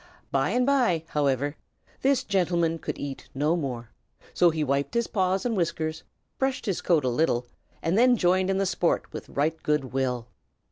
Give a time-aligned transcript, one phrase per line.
[0.31, 1.57] By and by, however,
[2.01, 3.91] this gentleman could eat no more;
[4.33, 6.01] so he wiped his paws and whiskers,
[6.39, 7.45] brushed his coat a little,
[7.83, 10.27] and then joined in the sport with right good will.